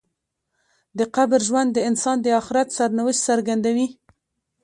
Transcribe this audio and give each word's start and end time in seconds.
د 0.97 0.99
قبر 1.15 1.39
ژوند 1.47 1.69
د 1.73 1.79
انسان 1.89 2.17
د 2.21 2.27
آخرت 2.41 2.67
سرنوشت 2.77 3.21
څرګندوي. 3.29 3.87